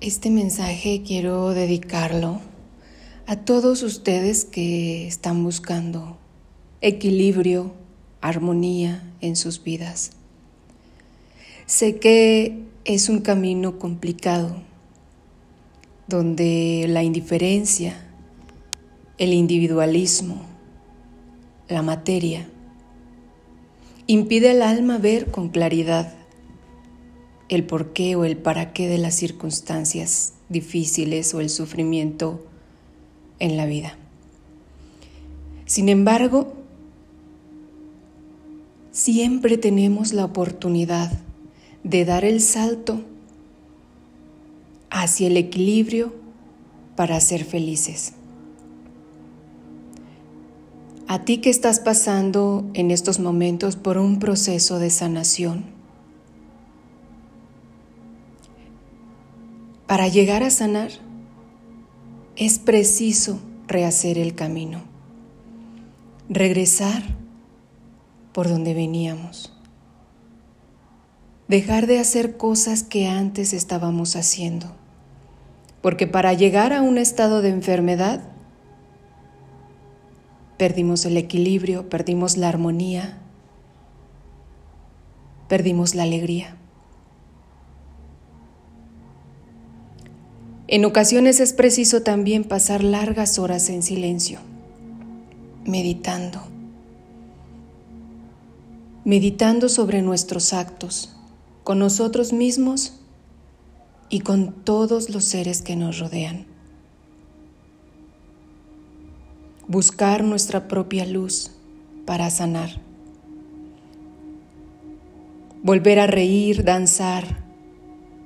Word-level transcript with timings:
Este 0.00 0.30
mensaje 0.30 1.02
quiero 1.06 1.50
dedicarlo 1.50 2.40
a 3.26 3.36
todos 3.36 3.82
ustedes 3.82 4.46
que 4.46 5.06
están 5.06 5.44
buscando 5.44 6.16
equilibrio, 6.80 7.74
armonía 8.22 9.12
en 9.20 9.36
sus 9.36 9.62
vidas. 9.62 10.12
Sé 11.66 11.98
que 11.98 12.62
es 12.86 13.10
un 13.10 13.20
camino 13.20 13.78
complicado, 13.78 14.62
donde 16.08 16.86
la 16.88 17.02
indiferencia, 17.02 18.08
el 19.18 19.34
individualismo, 19.34 20.40
la 21.68 21.82
materia, 21.82 22.48
impide 24.06 24.52
al 24.52 24.62
alma 24.62 24.96
ver 24.96 25.30
con 25.30 25.50
claridad 25.50 26.19
el 27.50 27.64
porqué 27.64 28.14
o 28.14 28.24
el 28.24 28.36
para 28.36 28.72
qué 28.72 28.88
de 28.88 28.96
las 28.96 29.16
circunstancias 29.16 30.34
difíciles 30.48 31.34
o 31.34 31.40
el 31.40 31.50
sufrimiento 31.50 32.46
en 33.40 33.56
la 33.56 33.66
vida. 33.66 33.98
Sin 35.66 35.88
embargo, 35.88 36.52
siempre 38.92 39.58
tenemos 39.58 40.12
la 40.12 40.24
oportunidad 40.24 41.10
de 41.82 42.04
dar 42.04 42.24
el 42.24 42.40
salto 42.40 43.02
hacia 44.88 45.26
el 45.26 45.36
equilibrio 45.36 46.14
para 46.94 47.20
ser 47.20 47.44
felices. 47.44 48.12
A 51.08 51.24
ti 51.24 51.38
que 51.38 51.50
estás 51.50 51.80
pasando 51.80 52.70
en 52.74 52.92
estos 52.92 53.18
momentos 53.18 53.74
por 53.74 53.98
un 53.98 54.20
proceso 54.20 54.78
de 54.78 54.90
sanación, 54.90 55.79
Para 59.90 60.06
llegar 60.06 60.44
a 60.44 60.50
sanar 60.50 60.92
es 62.36 62.60
preciso 62.60 63.40
rehacer 63.66 64.18
el 64.18 64.36
camino, 64.36 64.82
regresar 66.28 67.02
por 68.32 68.48
donde 68.48 68.72
veníamos, 68.72 69.52
dejar 71.48 71.88
de 71.88 71.98
hacer 71.98 72.36
cosas 72.36 72.84
que 72.84 73.08
antes 73.08 73.52
estábamos 73.52 74.14
haciendo, 74.14 74.68
porque 75.82 76.06
para 76.06 76.34
llegar 76.34 76.72
a 76.72 76.82
un 76.82 76.96
estado 76.96 77.42
de 77.42 77.48
enfermedad 77.48 78.22
perdimos 80.56 81.04
el 81.04 81.16
equilibrio, 81.16 81.88
perdimos 81.88 82.36
la 82.36 82.48
armonía, 82.48 83.18
perdimos 85.48 85.96
la 85.96 86.04
alegría. 86.04 86.59
En 90.72 90.84
ocasiones 90.84 91.40
es 91.40 91.52
preciso 91.52 92.02
también 92.02 92.44
pasar 92.44 92.84
largas 92.84 93.40
horas 93.40 93.68
en 93.70 93.82
silencio, 93.82 94.38
meditando, 95.64 96.42
meditando 99.04 99.68
sobre 99.68 100.00
nuestros 100.00 100.52
actos, 100.52 101.12
con 101.64 101.80
nosotros 101.80 102.32
mismos 102.32 103.00
y 104.10 104.20
con 104.20 104.52
todos 104.62 105.10
los 105.10 105.24
seres 105.24 105.60
que 105.60 105.74
nos 105.74 105.98
rodean. 105.98 106.46
Buscar 109.66 110.22
nuestra 110.22 110.68
propia 110.68 111.04
luz 111.04 111.50
para 112.06 112.30
sanar. 112.30 112.80
Volver 115.64 115.98
a 115.98 116.06
reír, 116.06 116.62
danzar, 116.62 117.42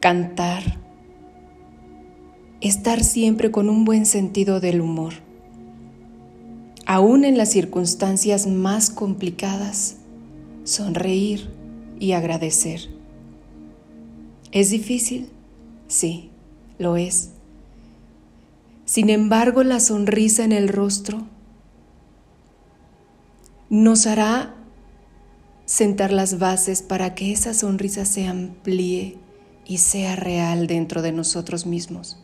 cantar 0.01 0.84
estar 2.69 3.05
siempre 3.05 3.51
con 3.51 3.69
un 3.69 3.85
buen 3.85 4.07
sentido 4.07 4.59
del 4.59 4.81
humor. 4.81 5.13
Aún 6.87 7.27
en 7.27 7.37
las 7.37 7.51
circunstancias 7.51 8.47
más 8.47 8.89
complicadas, 8.89 9.97
sonreír 10.65 11.51
y 12.01 12.13
agradecer. 12.13 12.89
¿Es 14.51 14.71
difícil? 14.71 15.29
Sí, 15.89 16.31
lo 16.79 16.97
es. 16.97 17.33
Sin 18.87 19.11
embargo, 19.11 19.63
la 19.63 19.79
sonrisa 19.79 20.43
en 20.43 20.53
el 20.53 20.69
rostro 20.69 21.27
nos 23.69 24.07
hará 24.07 24.55
sentar 25.67 26.13
las 26.13 26.39
bases 26.39 26.81
para 26.81 27.15
que 27.15 27.31
esa 27.33 27.53
sonrisa 27.53 28.07
se 28.07 28.27
amplíe 28.27 29.19
y 29.67 29.79
sea 29.79 30.17
real 30.17 30.67
dentro 30.67 31.03
de 31.03 31.13
nosotros 31.13 31.67
mismos 31.67 32.24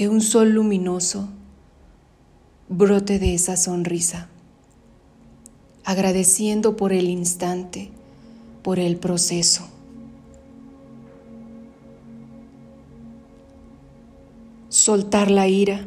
que 0.00 0.08
un 0.08 0.22
sol 0.22 0.52
luminoso 0.52 1.28
brote 2.70 3.18
de 3.18 3.34
esa 3.34 3.58
sonrisa, 3.58 4.30
agradeciendo 5.84 6.74
por 6.74 6.94
el 6.94 7.10
instante, 7.10 7.90
por 8.62 8.78
el 8.78 8.96
proceso. 8.96 9.68
Soltar 14.70 15.30
la 15.30 15.48
ira, 15.48 15.86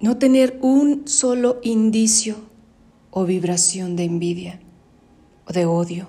no 0.00 0.16
tener 0.16 0.58
un 0.62 1.06
solo 1.06 1.60
indicio 1.62 2.36
o 3.10 3.26
vibración 3.26 3.94
de 3.94 4.04
envidia 4.04 4.58
o 5.46 5.52
de 5.52 5.66
odio, 5.66 6.08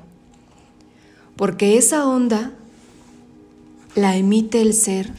porque 1.36 1.78
esa 1.78 2.08
onda 2.08 2.54
la 3.94 4.16
emite 4.16 4.62
el 4.62 4.74
ser 4.74 5.12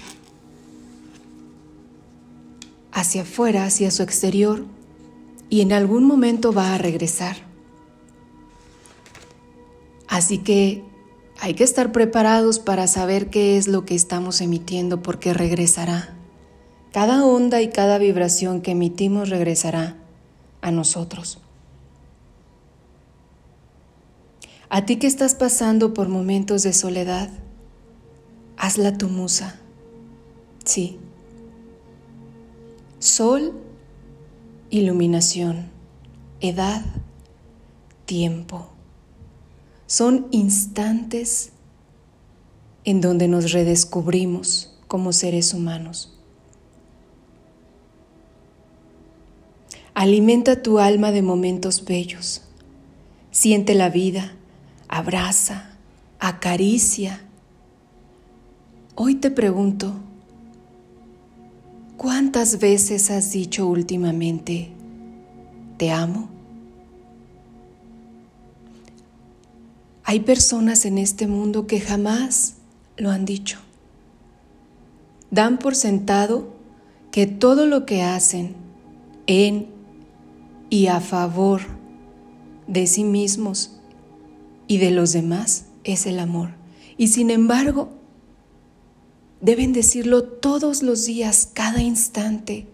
hacia 2.94 3.22
afuera, 3.22 3.66
hacia 3.66 3.90
su 3.90 4.02
exterior, 4.02 4.64
y 5.50 5.60
en 5.60 5.72
algún 5.72 6.04
momento 6.04 6.52
va 6.52 6.74
a 6.74 6.78
regresar. 6.78 7.36
Así 10.08 10.38
que 10.38 10.84
hay 11.40 11.54
que 11.54 11.64
estar 11.64 11.92
preparados 11.92 12.60
para 12.60 12.86
saber 12.86 13.28
qué 13.28 13.58
es 13.58 13.68
lo 13.68 13.84
que 13.84 13.94
estamos 13.94 14.40
emitiendo 14.40 15.02
porque 15.02 15.34
regresará. 15.34 16.16
Cada 16.92 17.24
onda 17.24 17.60
y 17.60 17.68
cada 17.68 17.98
vibración 17.98 18.62
que 18.62 18.70
emitimos 18.70 19.28
regresará 19.28 19.96
a 20.62 20.70
nosotros. 20.70 21.40
A 24.68 24.86
ti 24.86 24.96
que 24.96 25.08
estás 25.08 25.34
pasando 25.34 25.94
por 25.94 26.08
momentos 26.08 26.62
de 26.62 26.72
soledad, 26.72 27.30
hazla 28.56 28.96
tu 28.96 29.08
musa. 29.08 29.58
Sí, 30.64 30.98
Sol, 33.04 33.52
iluminación, 34.70 35.68
edad, 36.40 36.82
tiempo. 38.06 38.68
Son 39.86 40.26
instantes 40.30 41.52
en 42.86 43.02
donde 43.02 43.28
nos 43.28 43.52
redescubrimos 43.52 44.74
como 44.88 45.12
seres 45.12 45.52
humanos. 45.52 46.18
Alimenta 49.92 50.62
tu 50.62 50.78
alma 50.78 51.12
de 51.12 51.20
momentos 51.20 51.84
bellos. 51.84 52.40
Siente 53.30 53.74
la 53.74 53.90
vida, 53.90 54.32
abraza, 54.88 55.76
acaricia. 56.20 57.20
Hoy 58.94 59.16
te 59.16 59.30
pregunto, 59.30 59.92
¿Cuántas 61.96 62.58
veces 62.58 63.10
has 63.10 63.30
dicho 63.30 63.66
últimamente, 63.66 64.70
te 65.78 65.90
amo? 65.90 66.28
Hay 70.02 70.20
personas 70.20 70.84
en 70.84 70.98
este 70.98 71.26
mundo 71.26 71.66
que 71.66 71.80
jamás 71.80 72.54
lo 72.96 73.10
han 73.10 73.24
dicho. 73.24 73.58
Dan 75.30 75.58
por 75.58 75.74
sentado 75.74 76.52
que 77.10 77.26
todo 77.26 77.66
lo 77.66 77.86
que 77.86 78.02
hacen 78.02 78.54
en 79.26 79.68
y 80.70 80.88
a 80.88 81.00
favor 81.00 81.62
de 82.66 82.86
sí 82.86 83.04
mismos 83.04 83.78
y 84.66 84.78
de 84.78 84.90
los 84.90 85.12
demás 85.12 85.66
es 85.84 86.06
el 86.06 86.18
amor. 86.18 86.50
Y 86.96 87.08
sin 87.08 87.30
embargo, 87.30 87.90
Deben 89.44 89.74
decirlo 89.74 90.22
todos 90.24 90.82
los 90.82 91.04
días, 91.04 91.50
cada 91.52 91.82
instante. 91.82 92.66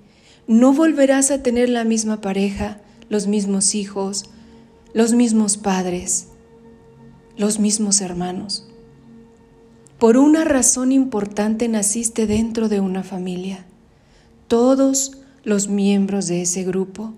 No 0.46 0.72
volverás 0.72 1.32
a 1.32 1.42
tener 1.42 1.68
la 1.68 1.82
misma 1.82 2.20
pareja, 2.20 2.80
los 3.08 3.26
mismos 3.26 3.74
hijos, 3.74 4.26
los 4.94 5.12
mismos 5.12 5.56
padres, 5.56 6.28
los 7.36 7.58
mismos 7.58 8.00
hermanos. 8.00 8.68
Por 9.98 10.16
una 10.16 10.44
razón 10.44 10.92
importante 10.92 11.66
naciste 11.66 12.28
dentro 12.28 12.68
de 12.68 12.78
una 12.78 13.02
familia. 13.02 13.66
Todos 14.46 15.18
los 15.42 15.66
miembros 15.66 16.28
de 16.28 16.42
ese 16.42 16.62
grupo 16.62 17.14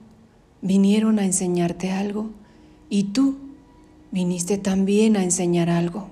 vinieron 0.62 1.19
a 1.19 1.26
enseñarte 1.26 1.93
algo 1.93 2.31
y 2.88 3.05
tú 3.05 3.37
viniste 4.12 4.56
también 4.56 5.14
a 5.19 5.22
enseñar 5.22 5.69
algo. 5.69 6.08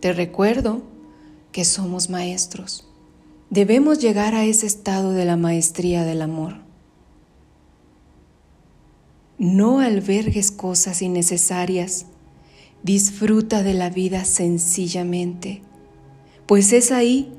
Te 0.00 0.12
recuerdo 0.12 0.89
que 1.52 1.64
somos 1.64 2.10
maestros. 2.10 2.86
Debemos 3.50 3.98
llegar 3.98 4.34
a 4.34 4.44
ese 4.44 4.66
estado 4.66 5.12
de 5.12 5.24
la 5.24 5.36
maestría 5.36 6.04
del 6.04 6.22
amor. 6.22 6.56
No 9.38 9.80
albergues 9.80 10.50
cosas 10.50 11.02
innecesarias. 11.02 12.06
Disfruta 12.82 13.62
de 13.62 13.74
la 13.74 13.90
vida 13.90 14.24
sencillamente, 14.24 15.62
pues 16.46 16.72
es 16.72 16.92
ahí 16.92 17.32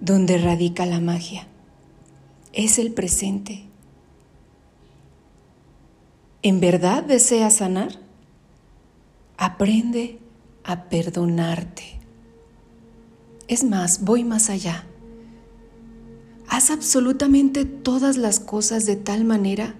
donde 0.00 0.38
radica 0.38 0.86
la 0.86 1.00
magia. 1.00 1.46
Es 2.52 2.78
el 2.78 2.92
presente. 2.92 3.64
¿En 6.42 6.58
verdad 6.58 7.04
deseas 7.04 7.56
sanar? 7.56 8.00
Aprende 9.36 10.18
a 10.64 10.88
perdonarte. 10.88 12.01
Es 13.52 13.64
más, 13.64 14.02
voy 14.02 14.24
más 14.24 14.48
allá. 14.48 14.86
Haz 16.48 16.70
absolutamente 16.70 17.66
todas 17.66 18.16
las 18.16 18.40
cosas 18.40 18.86
de 18.86 18.96
tal 18.96 19.26
manera 19.26 19.74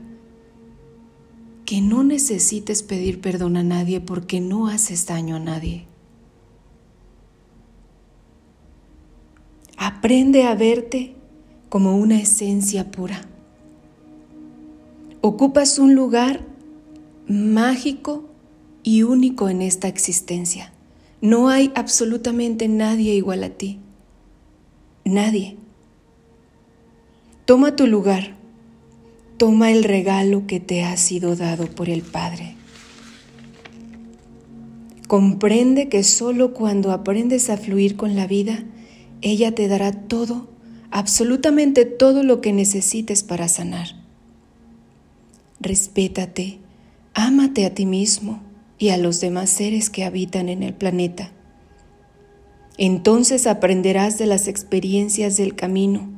que 1.65 1.81
no 1.81 2.05
necesites 2.05 2.83
pedir 2.83 3.23
perdón 3.23 3.57
a 3.57 3.63
nadie 3.63 4.03
porque 4.03 4.43
no 4.43 4.67
haces 4.67 5.07
daño 5.07 5.37
a 5.37 5.39
nadie. 5.39 5.87
Aprende 9.79 10.45
a 10.45 10.55
verte 10.55 11.17
como 11.71 11.97
una 11.97 12.21
esencia 12.21 12.91
pura. 12.91 13.23
Ocupas 15.23 15.79
un 15.79 15.95
lugar 15.95 16.47
mágico 17.27 18.29
y 18.83 19.03
único 19.03 19.49
en 19.49 19.63
esta 19.63 19.89
existencia. 19.89 20.75
No 21.23 21.49
hay 21.49 21.71
absolutamente 21.77 22.67
nadie 22.67 23.15
igual 23.15 23.45
a 23.45 23.51
ti. 23.51 23.79
Nadie. 25.05 25.57
Toma 27.45 27.77
tu 27.77 27.87
lugar. 27.87 28.35
Toma 29.37 29.71
el 29.71 29.85
regalo 29.85 30.49
que 30.49 30.59
te 30.59 30.83
ha 30.83 30.97
sido 30.97 31.37
dado 31.37 31.67
por 31.67 31.89
el 31.89 32.03
Padre. 32.03 32.57
Comprende 35.07 35.89
que 35.89 36.03
solo 36.03 36.55
cuando 36.55 36.91
aprendes 36.91 37.51
a 37.51 37.57
fluir 37.57 37.97
con 37.97 38.17
la 38.17 38.27
vida, 38.27 38.65
ella 39.21 39.55
te 39.55 39.69
dará 39.69 39.93
todo, 39.93 40.49
absolutamente 40.91 41.85
todo 41.85 42.25
lo 42.25 42.41
que 42.41 42.53
necesites 42.53 43.23
para 43.23 43.47
sanar. 43.47 43.95
Respétate, 45.61 46.59
ámate 47.15 47.65
a 47.65 47.73
ti 47.73 47.87
mismo 47.87 48.43
y 48.83 48.91
a 48.91 48.97
los 48.97 49.21
demás 49.21 49.49
seres 49.49 49.91
que 49.91 50.03
habitan 50.03 50.49
en 50.49 50.65
el 50.65 50.75
planeta. 50.75 51.31
Entonces 52.79 53.47
aprenderás 53.47 54.19
de 54.19 54.27
las 54.27 54.49
experiencias 54.49 55.37
del 55.37 55.55
camino 55.55 56.11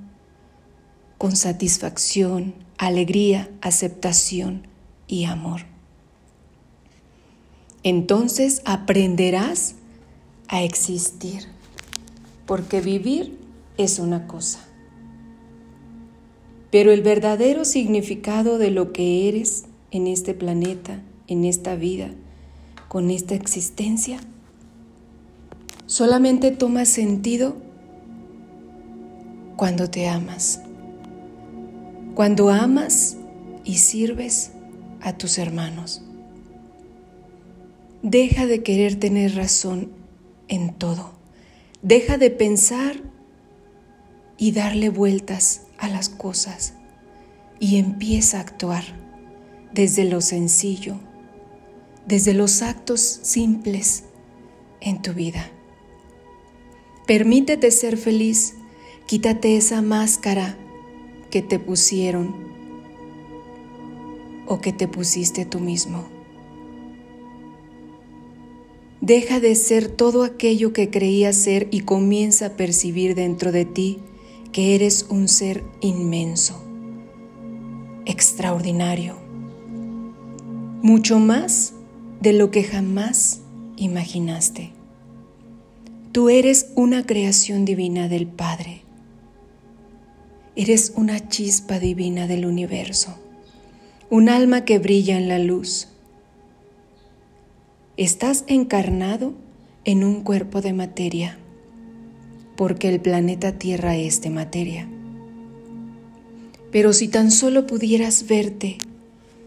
con 1.18 1.36
satisfacción, 1.36 2.54
alegría, 2.78 3.50
aceptación 3.60 4.66
y 5.08 5.24
amor. 5.24 5.66
Entonces 7.82 8.62
aprenderás 8.64 9.74
a 10.48 10.62
existir, 10.62 11.42
porque 12.46 12.80
vivir 12.80 13.36
es 13.76 13.98
una 13.98 14.26
cosa. 14.26 14.66
Pero 16.70 16.92
el 16.92 17.02
verdadero 17.02 17.66
significado 17.66 18.56
de 18.56 18.70
lo 18.70 18.94
que 18.94 19.28
eres 19.28 19.66
en 19.90 20.06
este 20.06 20.32
planeta, 20.32 21.02
en 21.26 21.44
esta 21.44 21.74
vida, 21.74 22.14
con 22.88 23.10
esta 23.10 23.34
existencia, 23.34 24.20
solamente 25.86 26.50
toma 26.50 26.84
sentido 26.84 27.56
cuando 29.56 29.90
te 29.90 30.08
amas, 30.08 30.60
cuando 32.14 32.50
amas 32.50 33.16
y 33.64 33.78
sirves 33.78 34.52
a 35.00 35.16
tus 35.16 35.38
hermanos. 35.38 36.02
Deja 38.02 38.46
de 38.46 38.62
querer 38.62 38.96
tener 38.96 39.34
razón 39.34 39.90
en 40.48 40.74
todo. 40.74 41.12
Deja 41.82 42.18
de 42.18 42.30
pensar 42.30 42.96
y 44.36 44.52
darle 44.52 44.88
vueltas 44.88 45.62
a 45.78 45.88
las 45.88 46.08
cosas 46.08 46.74
y 47.60 47.76
empieza 47.76 48.38
a 48.38 48.40
actuar 48.42 48.84
desde 49.72 50.04
lo 50.04 50.20
sencillo, 50.20 50.96
desde 52.06 52.34
los 52.34 52.62
actos 52.62 53.00
simples 53.00 54.04
en 54.80 55.00
tu 55.02 55.12
vida. 55.12 55.50
Permítete 57.06 57.70
ser 57.70 57.96
feliz, 57.96 58.54
quítate 59.06 59.56
esa 59.56 59.82
máscara 59.82 60.56
que 61.30 61.42
te 61.42 61.58
pusieron 61.58 62.34
o 64.46 64.60
que 64.60 64.72
te 64.72 64.88
pusiste 64.88 65.44
tú 65.44 65.60
mismo. 65.60 66.04
Deja 69.00 69.38
de 69.38 69.54
ser 69.54 69.88
todo 69.88 70.24
aquello 70.24 70.72
que 70.72 70.88
creías 70.88 71.36
ser 71.36 71.68
y 71.70 71.80
comienza 71.80 72.46
a 72.46 72.56
percibir 72.56 73.14
dentro 73.14 73.52
de 73.52 73.66
ti 73.66 73.98
que 74.50 74.74
eres 74.74 75.06
un 75.10 75.28
ser 75.28 75.62
inmenso, 75.82 76.62
extraordinario, 78.06 79.16
mucho 80.80 81.18
más 81.18 81.74
de 82.20 82.32
lo 82.32 82.50
que 82.50 82.64
jamás 82.64 83.40
imaginaste. 83.76 84.72
Tú 86.12 86.28
eres 86.28 86.70
una 86.76 87.04
creación 87.06 87.64
divina 87.64 88.08
del 88.08 88.26
Padre. 88.26 88.82
Eres 90.56 90.92
una 90.94 91.28
chispa 91.28 91.80
divina 91.80 92.28
del 92.28 92.46
universo, 92.46 93.16
un 94.10 94.28
alma 94.28 94.64
que 94.64 94.78
brilla 94.78 95.16
en 95.16 95.26
la 95.26 95.40
luz. 95.40 95.88
Estás 97.96 98.44
encarnado 98.46 99.34
en 99.84 100.04
un 100.04 100.22
cuerpo 100.22 100.60
de 100.60 100.72
materia, 100.72 101.38
porque 102.56 102.88
el 102.88 103.00
planeta 103.00 103.58
Tierra 103.58 103.96
es 103.96 104.20
de 104.22 104.30
materia. 104.30 104.88
Pero 106.70 106.92
si 106.92 107.08
tan 107.08 107.32
solo 107.32 107.66
pudieras 107.66 108.28
verte 108.28 108.78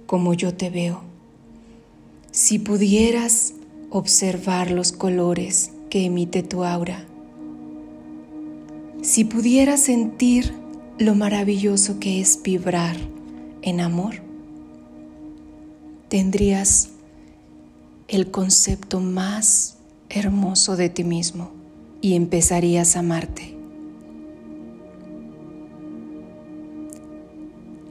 como 0.05 0.33
yo 0.33 0.53
te 0.53 0.69
veo, 0.69 1.06
si 2.31 2.59
pudieras 2.59 3.53
observar 3.89 4.71
los 4.71 4.91
colores 4.91 5.71
que 5.89 6.05
emite 6.05 6.43
tu 6.43 6.63
aura, 6.63 7.05
si 9.01 9.23
pudieras 9.23 9.81
sentir 9.81 10.53
lo 10.97 11.15
maravilloso 11.15 11.99
que 11.99 12.19
es 12.19 12.41
vibrar 12.43 12.97
en 13.61 13.79
amor, 13.79 14.15
tendrías 16.09 16.89
el 18.07 18.31
concepto 18.31 18.99
más 18.99 19.77
hermoso 20.09 20.75
de 20.75 20.89
ti 20.89 21.03
mismo 21.03 21.51
y 22.01 22.15
empezarías 22.15 22.95
a 22.95 22.99
amarte. 22.99 23.55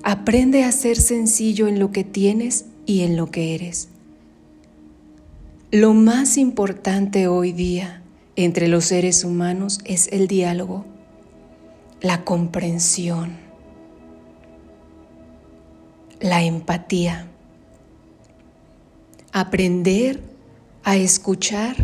Aprende 0.03 0.65
a 0.65 0.73
ser 0.73 0.97
sencillo 0.97 1.67
en 1.67 1.79
lo 1.79 1.91
que 1.91 2.05
tienes 2.05 2.67
y 2.87 3.01
en 3.01 3.17
lo 3.17 3.31
que 3.31 3.55
eres. 3.55 3.89
Lo 5.73 5.95
más 5.95 6.39
importante 6.39 7.27
hoy 7.27 7.51
día 7.51 8.01
entre 8.37 8.69
los 8.69 8.85
seres 8.85 9.25
humanos 9.25 9.81
es 9.85 10.07
el 10.13 10.29
diálogo, 10.29 10.85
la 12.01 12.23
comprensión, 12.23 13.33
la 16.21 16.45
empatía, 16.45 17.27
aprender 19.33 20.23
a 20.85 20.95
escuchar 20.95 21.75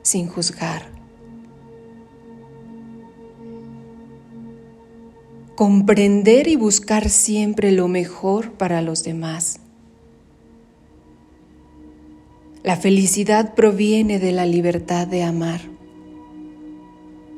sin 0.00 0.26
juzgar, 0.26 0.86
comprender 5.54 6.48
y 6.48 6.56
buscar 6.56 7.10
siempre 7.10 7.72
lo 7.72 7.88
mejor 7.88 8.52
para 8.52 8.80
los 8.80 9.04
demás 9.04 9.61
la 12.62 12.76
felicidad 12.76 13.54
proviene 13.54 14.18
de 14.18 14.32
la 14.32 14.46
libertad 14.46 15.06
de 15.06 15.24
amar. 15.24 15.60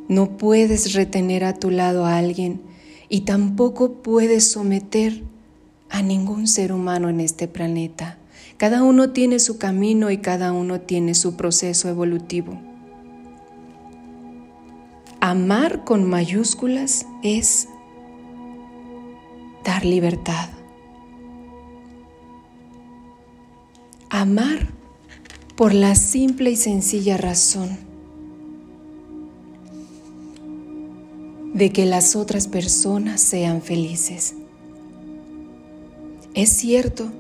No 0.07 0.37
puedes 0.37 0.93
retener 0.93 1.45
a 1.45 1.55
tu 1.55 1.71
lado 1.71 2.05
a 2.05 2.19
alguien 2.19 2.61
y 3.09 3.23
tampoco 3.23 4.03
puedes 4.03 4.51
someter 4.51 5.23
a 5.89 6.03
ningún 6.03 6.47
ser 6.47 6.73
humano 6.73 7.09
en 7.09 7.21
este 7.21 7.49
planeta. 7.49 8.19
Cada 8.59 8.83
uno 8.83 9.11
tiene 9.11 9.39
su 9.39 9.57
camino 9.57 10.11
y 10.11 10.19
cada 10.19 10.53
uno 10.53 10.81
tiene 10.81 11.15
su 11.15 11.37
proceso 11.37 11.89
evolutivo. 11.89 12.61
Amar 15.21 15.85
con 15.85 16.05
mayúsculas 16.05 17.07
es 17.23 17.67
dar 19.65 19.87
libertad. 19.87 20.51
Amar 24.11 24.74
por 25.57 25.73
la 25.73 25.95
simple 25.95 26.51
y 26.51 26.57
sencilla 26.57 27.17
razón 27.17 27.79
de 31.53 31.71
que 31.71 31.87
las 31.87 32.17
otras 32.17 32.49
personas 32.49 33.21
sean 33.21 33.63
felices. 33.63 34.35
Es 36.35 36.49
cierto, 36.51 37.13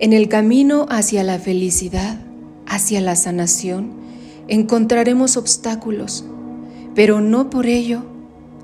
en 0.00 0.12
el 0.12 0.28
camino 0.28 0.86
hacia 0.88 1.22
la 1.22 1.38
felicidad, 1.38 2.18
hacia 2.66 3.00
la 3.00 3.14
sanación, 3.14 3.92
encontraremos 4.48 5.36
obstáculos, 5.36 6.24
pero 6.96 7.20
no 7.20 7.48
por 7.50 7.66
ello 7.66 8.02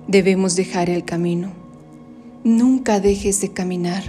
debemos 0.08 0.56
dejar 0.56 0.90
el 0.90 1.04
camino. 1.04 1.52
Nunca 2.42 2.98
dejes 2.98 3.40
de 3.40 3.52
caminar. 3.52 4.02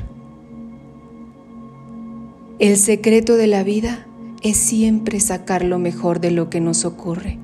El 2.57 2.77
secreto 2.77 3.35
de 3.35 3.45
la 3.45 3.63
vida 3.63 4.07
es 4.43 4.57
siempre 4.57 5.19
sacar 5.19 5.63
lo 5.63 5.79
mejor 5.79 6.19
de 6.19 6.31
lo 6.31 6.49
que 6.49 6.59
nos 6.59 6.85
ocurre, 6.85 7.39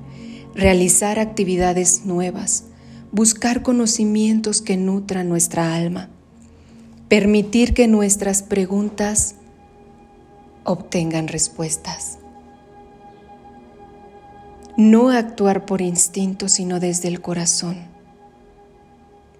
realizar 0.54 1.18
actividades 1.18 2.04
nuevas, 2.04 2.64
buscar 3.10 3.62
conocimientos 3.62 4.60
que 4.60 4.76
nutran 4.76 5.28
nuestra 5.28 5.74
alma, 5.74 6.10
permitir 7.08 7.74
que 7.74 7.88
nuestras 7.88 8.42
preguntas 8.42 9.36
obtengan 10.64 11.26
respuestas. 11.26 12.18
No 14.76 15.10
actuar 15.10 15.66
por 15.66 15.80
instinto, 15.80 16.48
sino 16.48 16.80
desde 16.80 17.08
el 17.08 17.20
corazón. 17.20 17.76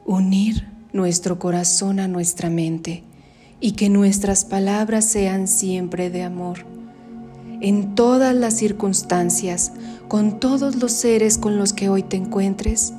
Unir 0.05 0.67
nuestro 0.93 1.39
corazón 1.39 2.01
a 2.01 2.09
nuestra 2.09 2.51
mente 2.51 3.05
y 3.61 3.73
que 3.73 3.89
nuestras 3.89 4.45
palabras 4.45 5.05
sean 5.05 5.47
siempre 5.47 6.11
de 6.11 6.25
amor. 6.25 6.67
En 7.61 7.95
todas 7.95 8.35
las 8.35 8.55
circunstancias, 8.55 9.73
con 10.09 10.41
todos 10.41 10.77
los 10.77 10.93
seres 10.93 11.37
con 11.37 11.59
los 11.59 11.73
que 11.75 11.91
hoy 11.91 12.03
te 12.03 12.17
encuentres, 12.17 12.95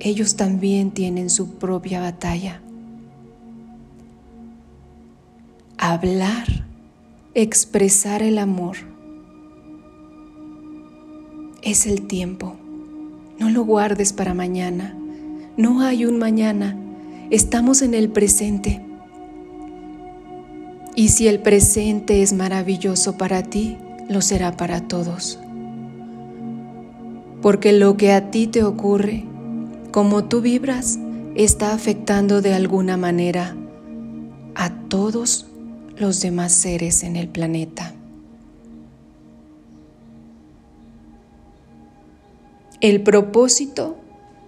ellos 0.00 0.36
también 0.36 0.92
tienen 0.92 1.28
su 1.28 1.58
propia 1.58 2.00
batalla. 2.00 2.62
Hablar, 5.76 6.46
expresar 7.34 8.22
el 8.22 8.38
amor. 8.38 8.76
Es 11.62 11.86
el 11.86 12.06
tiempo. 12.06 12.56
No 13.38 13.50
lo 13.50 13.64
guardes 13.64 14.14
para 14.14 14.32
mañana. 14.32 14.96
No 15.58 15.82
hay 15.82 16.06
un 16.06 16.18
mañana. 16.18 16.76
Estamos 17.30 17.82
en 17.82 17.92
el 17.92 18.08
presente. 18.08 18.89
Y 21.00 21.08
si 21.08 21.28
el 21.28 21.38
presente 21.38 22.20
es 22.20 22.34
maravilloso 22.34 23.16
para 23.16 23.42
ti, 23.42 23.78
lo 24.10 24.20
será 24.20 24.58
para 24.58 24.86
todos. 24.86 25.38
Porque 27.40 27.72
lo 27.72 27.96
que 27.96 28.12
a 28.12 28.30
ti 28.30 28.46
te 28.46 28.64
ocurre 28.64 29.24
como 29.92 30.24
tú 30.24 30.42
vibras 30.42 30.98
está 31.34 31.72
afectando 31.72 32.42
de 32.42 32.52
alguna 32.52 32.98
manera 32.98 33.56
a 34.54 34.74
todos 34.90 35.46
los 35.96 36.20
demás 36.20 36.52
seres 36.52 37.02
en 37.02 37.16
el 37.16 37.28
planeta. 37.28 37.94
El 42.82 43.02
propósito 43.02 43.96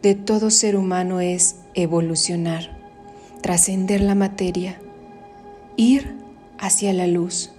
de 0.02 0.14
todo 0.16 0.50
ser 0.50 0.76
humano 0.76 1.21
es 1.21 1.56
evolucionar, 1.73 2.78
trascender 3.40 4.02
la 4.02 4.14
materia, 4.14 4.78
ir 5.78 6.21
hacia 6.59 6.92
la 6.92 7.06
luz, 7.06 7.50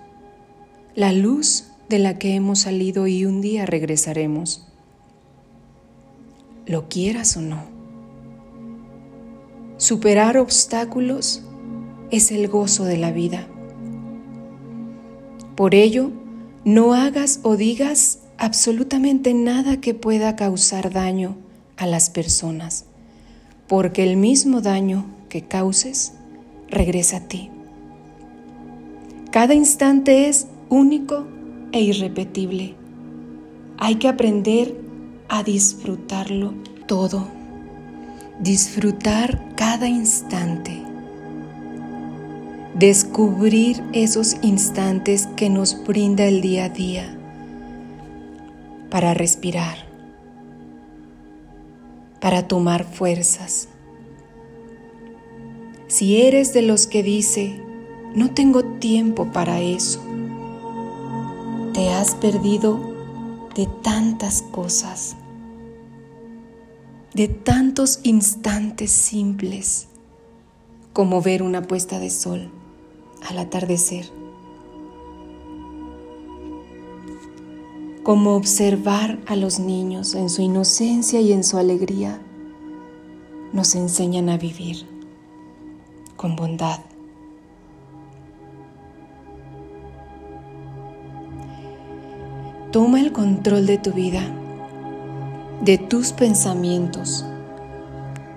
la 0.95 1.11
luz 1.11 1.65
de 1.89 1.99
la 1.99 2.17
que 2.17 2.35
hemos 2.35 2.59
salido 2.59 3.07
y 3.07 3.25
un 3.25 3.41
día 3.41 3.65
regresaremos, 3.65 4.67
lo 6.65 6.87
quieras 6.89 7.35
o 7.37 7.41
no. 7.41 7.63
Superar 9.77 10.37
obstáculos 10.37 11.43
es 12.09 12.31
el 12.31 12.47
gozo 12.47 12.85
de 12.85 12.97
la 12.97 13.11
vida. 13.11 13.47
Por 15.55 15.75
ello, 15.75 16.11
no 16.63 16.93
hagas 16.93 17.41
o 17.43 17.57
digas 17.57 18.19
absolutamente 18.37 19.33
nada 19.33 19.81
que 19.81 19.93
pueda 19.93 20.35
causar 20.35 20.91
daño 20.91 21.35
a 21.77 21.85
las 21.85 22.09
personas, 22.09 22.85
porque 23.67 24.03
el 24.03 24.17
mismo 24.17 24.61
daño 24.61 25.05
que 25.29 25.43
causes 25.43 26.13
regresa 26.69 27.17
a 27.17 27.27
ti. 27.27 27.49
Cada 29.33 29.53
instante 29.53 30.29
es 30.29 30.47
único 30.69 31.27
e 31.73 31.81
irrepetible. 31.81 32.75
Hay 33.77 33.95
que 33.95 34.07
aprender 34.07 34.73
a 35.27 35.43
disfrutarlo 35.43 36.53
todo 36.87 37.27
disfrutar 38.39 39.55
cada 39.55 39.87
instante, 39.87 40.81
descubrir 42.75 43.81
esos 43.93 44.35
instantes 44.41 45.27
que 45.35 45.49
nos 45.49 45.81
brinda 45.85 46.25
el 46.25 46.41
día 46.41 46.65
a 46.65 46.69
día 46.69 47.17
para 48.89 49.13
respirar, 49.13 49.77
para 52.19 52.47
tomar 52.47 52.83
fuerzas. 52.83 53.69
Si 55.87 56.21
eres 56.21 56.53
de 56.53 56.63
los 56.63 56.87
que 56.87 57.03
dice, 57.03 57.62
no 58.15 58.31
tengo 58.31 58.63
tiempo 58.63 59.31
para 59.31 59.59
eso, 59.61 60.01
te 61.73 61.89
has 61.89 62.15
perdido 62.15 62.79
de 63.55 63.67
tantas 63.83 64.41
cosas 64.41 65.15
de 67.13 67.27
tantos 67.27 67.99
instantes 68.03 68.91
simples 68.91 69.87
como 70.93 71.21
ver 71.21 71.43
una 71.43 71.61
puesta 71.61 71.99
de 71.99 72.09
sol 72.09 72.49
al 73.29 73.37
atardecer, 73.37 74.09
como 78.01 78.35
observar 78.35 79.19
a 79.27 79.35
los 79.35 79.59
niños 79.59 80.15
en 80.15 80.29
su 80.29 80.41
inocencia 80.41 81.21
y 81.21 81.31
en 81.31 81.43
su 81.43 81.57
alegría, 81.57 82.19
nos 83.53 83.75
enseñan 83.75 84.29
a 84.29 84.37
vivir 84.37 84.87
con 86.17 86.35
bondad. 86.35 86.79
Toma 92.73 92.99
el 92.99 93.13
control 93.13 93.65
de 93.65 93.77
tu 93.77 93.93
vida 93.93 94.23
de 95.63 95.77
tus 95.77 96.11
pensamientos, 96.11 97.23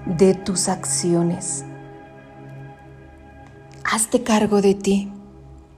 de 0.04 0.34
tus 0.34 0.68
acciones. 0.68 1.64
Hazte 3.82 4.22
cargo 4.22 4.62
de 4.62 4.74
ti, 4.74 5.10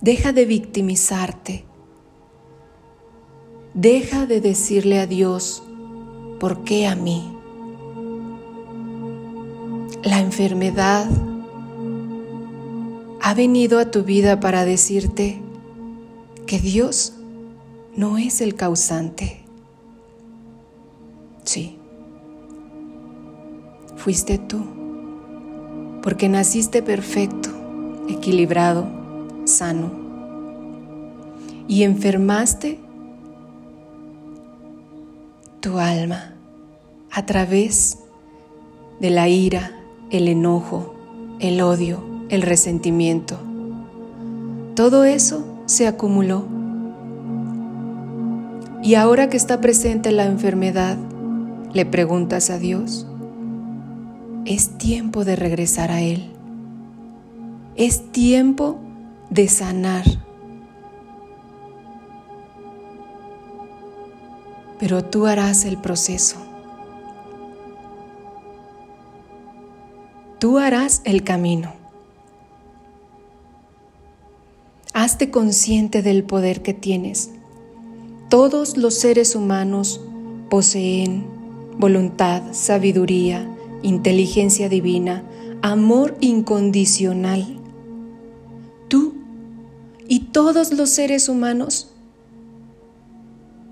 deja 0.02 0.32
de 0.32 0.44
victimizarte, 0.44 1.64
deja 3.72 4.26
de 4.26 4.42
decirle 4.42 4.98
a 4.98 5.06
Dios, 5.06 5.62
¿por 6.38 6.64
qué 6.64 6.86
a 6.86 6.94
mí? 6.94 7.34
La 10.02 10.20
enfermedad 10.20 11.08
ha 13.22 13.32
venido 13.32 13.78
a 13.78 13.90
tu 13.90 14.02
vida 14.04 14.38
para 14.38 14.66
decirte 14.66 15.40
que 16.46 16.58
Dios 16.58 17.14
no 17.98 18.16
es 18.16 18.40
el 18.40 18.54
causante. 18.54 19.40
Sí, 21.42 21.76
fuiste 23.96 24.38
tú, 24.38 24.60
porque 26.00 26.28
naciste 26.28 26.80
perfecto, 26.80 27.50
equilibrado, 28.08 28.86
sano, 29.46 29.90
y 31.66 31.82
enfermaste 31.82 32.78
tu 35.58 35.78
alma 35.78 36.34
a 37.10 37.26
través 37.26 37.98
de 39.00 39.10
la 39.10 39.28
ira, 39.28 39.72
el 40.10 40.28
enojo, 40.28 40.94
el 41.40 41.60
odio, 41.62 42.04
el 42.28 42.42
resentimiento. 42.42 43.40
Todo 44.76 45.02
eso 45.02 45.44
se 45.66 45.88
acumuló. 45.88 46.57
Y 48.88 48.94
ahora 48.94 49.28
que 49.28 49.36
está 49.36 49.60
presente 49.60 50.12
la 50.12 50.24
enfermedad, 50.24 50.96
le 51.74 51.84
preguntas 51.84 52.48
a 52.48 52.58
Dios, 52.58 53.06
es 54.46 54.78
tiempo 54.78 55.26
de 55.26 55.36
regresar 55.36 55.90
a 55.90 56.00
Él. 56.00 56.32
Es 57.76 58.10
tiempo 58.12 58.78
de 59.28 59.46
sanar. 59.48 60.06
Pero 64.80 65.04
tú 65.04 65.26
harás 65.26 65.66
el 65.66 65.76
proceso. 65.76 66.38
Tú 70.38 70.56
harás 70.56 71.02
el 71.04 71.24
camino. 71.24 71.74
Hazte 74.94 75.30
consciente 75.30 76.00
del 76.00 76.24
poder 76.24 76.62
que 76.62 76.72
tienes. 76.72 77.32
Todos 78.28 78.76
los 78.76 78.94
seres 78.94 79.34
humanos 79.34 80.02
poseen 80.50 81.24
voluntad, 81.78 82.42
sabiduría, 82.52 83.48
inteligencia 83.82 84.68
divina, 84.68 85.24
amor 85.62 86.14
incondicional. 86.20 87.58
Tú 88.88 89.14
y 90.08 90.20
todos 90.26 90.72
los 90.72 90.90
seres 90.90 91.30
humanos 91.30 91.90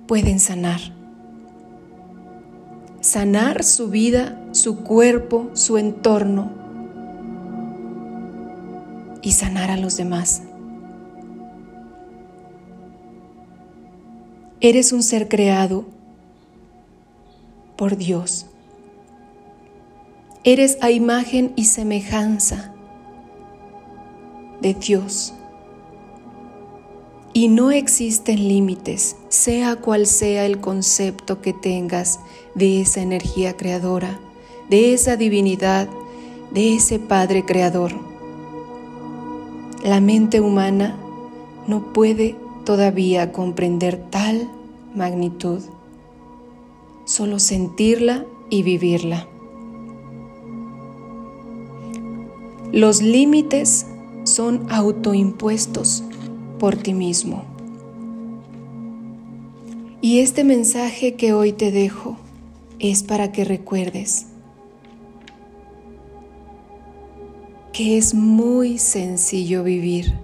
pueden 0.07 0.41
sanar. 0.41 0.81
Sanar 3.03 3.63
su 3.63 3.89
vida, 3.89 4.43
su 4.53 4.77
cuerpo, 4.77 5.51
su 5.53 5.77
entorno 5.77 6.51
y 9.21 9.33
sanar 9.33 9.71
a 9.71 9.77
los 9.77 9.99
demás. 9.99 10.43
Eres 14.69 14.93
un 14.93 15.05
ser 15.05 15.29
creado 15.29 15.85
por 17.77 17.97
Dios. 17.97 18.47
Eres 20.43 20.77
a 20.81 20.91
imagen 20.91 21.53
y 21.55 21.67
semejanza 21.67 22.75
de 24.61 24.75
Dios. 24.75 25.35
Y 27.33 27.47
no 27.47 27.71
existen 27.71 28.49
límites, 28.49 29.15
sea 29.29 29.77
cual 29.77 30.05
sea 30.05 30.47
el 30.47 30.61
concepto 30.61 31.41
que 31.41 31.53
tengas 31.53 32.19
de 32.57 32.81
esa 32.81 33.01
energía 33.03 33.57
creadora, 33.57 34.19
de 34.69 34.95
esa 34.95 35.17
divinidad, 35.17 35.87
de 36.51 36.75
ese 36.75 36.99
Padre 36.99 37.45
creador. 37.45 37.93
La 39.85 40.01
mente 40.01 40.41
humana 40.41 40.97
no 41.69 41.93
puede 41.93 42.35
todavía 42.65 43.31
comprender 43.31 43.97
tal 44.11 44.51
magnitud, 44.97 45.61
solo 47.05 47.39
sentirla 47.39 48.25
y 48.51 48.63
vivirla. 48.63 49.29
Los 52.73 53.01
límites 53.01 53.87
son 54.25 54.67
autoimpuestos 54.71 56.03
por 56.59 56.77
ti 56.77 56.95
mismo. 56.95 57.45
Y 60.01 60.21
este 60.21 60.45
mensaje 60.45 61.15
que 61.15 61.33
hoy 61.33 61.53
te 61.53 61.71
dejo 61.71 62.17
es 62.79 63.03
para 63.03 63.33
que 63.33 63.45
recuerdes 63.45 64.27
que 67.73 67.99
es 67.99 68.15
muy 68.15 68.79
sencillo 68.79 69.63
vivir 69.63 70.15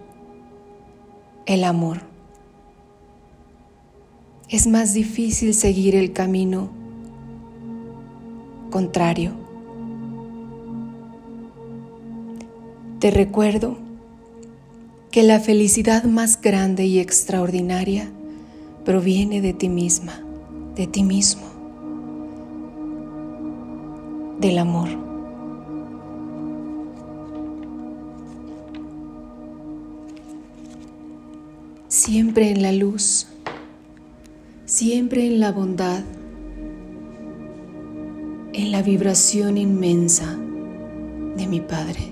el 1.44 1.64
amor 1.64 2.11
es 4.52 4.66
más 4.66 4.92
difícil 4.92 5.54
seguir 5.54 5.96
el 5.96 6.12
camino 6.12 6.68
contrario. 8.70 9.32
Te 12.98 13.10
recuerdo 13.10 13.78
que 15.10 15.22
la 15.22 15.40
felicidad 15.40 16.04
más 16.04 16.38
grande 16.38 16.84
y 16.84 16.98
extraordinaria 16.98 18.10
proviene 18.84 19.40
de 19.40 19.54
ti 19.54 19.70
misma, 19.70 20.20
de 20.76 20.86
ti 20.86 21.02
mismo, 21.02 21.46
del 24.38 24.58
amor. 24.58 24.88
Siempre 31.88 32.50
en 32.50 32.60
la 32.60 32.72
luz 32.72 33.31
siempre 34.82 35.24
en 35.24 35.38
la 35.38 35.52
bondad, 35.52 36.02
en 38.52 38.72
la 38.72 38.82
vibración 38.82 39.56
inmensa 39.56 40.36
de 41.36 41.46
mi 41.46 41.60
Padre. 41.60 42.11